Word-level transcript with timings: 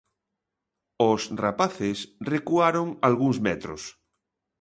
Os 1.09 1.21
rapaces 1.43 1.97
recuaron 2.33 2.87
algúns 3.07 3.37
metros. 3.47 3.81